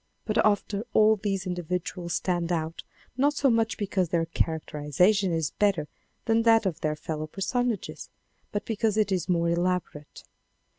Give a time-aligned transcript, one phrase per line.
[0.25, 2.81] But after all these individuals stand out
[3.17, 5.87] not so much because their char acterization is better
[6.25, 8.09] than that of their fellow personages,
[8.51, 10.23] but because it is more elaborate.